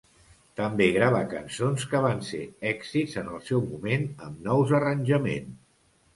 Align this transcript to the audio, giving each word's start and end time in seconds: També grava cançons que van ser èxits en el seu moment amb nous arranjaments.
També 0.59 0.85
grava 0.95 1.19
cançons 1.33 1.85
que 1.91 2.01
van 2.05 2.23
ser 2.31 2.39
èxits 2.71 3.19
en 3.25 3.31
el 3.35 3.45
seu 3.51 3.63
moment 3.75 4.09
amb 4.31 4.43
nous 4.51 4.75
arranjaments. 4.81 5.55